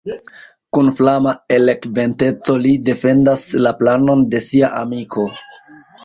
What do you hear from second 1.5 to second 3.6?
elokventeco li defendas